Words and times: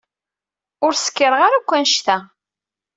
Ur 0.85 0.93
skiṛeɣ 0.95 1.41
ara 1.47 1.57
akk 1.59 1.71
annect-a. 1.77 2.17